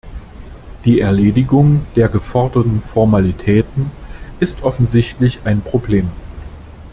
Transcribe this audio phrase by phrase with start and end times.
[0.83, 3.91] Die Erledigung der geforderten Formalitäten
[4.39, 6.09] ist offensichtlich ein Problem.